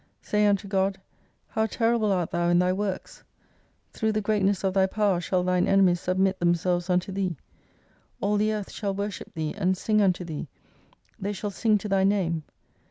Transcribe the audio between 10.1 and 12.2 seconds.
Thee, they shall sing to Thy